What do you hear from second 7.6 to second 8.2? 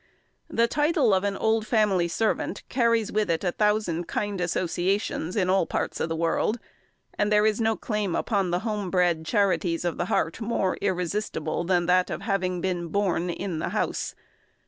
no claim